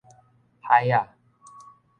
[0.63, 1.13] 海仔